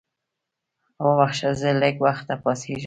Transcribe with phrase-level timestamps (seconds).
[1.05, 2.79] وبخښه زه لږ وخته پاڅېږم.